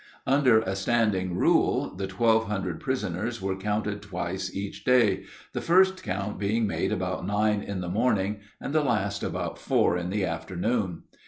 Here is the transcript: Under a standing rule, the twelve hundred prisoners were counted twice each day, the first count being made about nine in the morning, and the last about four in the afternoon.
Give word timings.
Under 0.25 0.61
a 0.61 0.75
standing 0.75 1.37
rule, 1.37 1.93
the 1.95 2.07
twelve 2.07 2.47
hundred 2.47 2.79
prisoners 2.79 3.39
were 3.39 3.55
counted 3.55 4.01
twice 4.01 4.51
each 4.51 4.83
day, 4.83 5.25
the 5.53 5.61
first 5.61 6.01
count 6.01 6.39
being 6.39 6.65
made 6.65 6.91
about 6.91 7.23
nine 7.27 7.61
in 7.61 7.81
the 7.81 7.87
morning, 7.87 8.39
and 8.59 8.73
the 8.73 8.83
last 8.83 9.21
about 9.21 9.59
four 9.59 9.95
in 9.99 10.09
the 10.09 10.25
afternoon. 10.25 11.03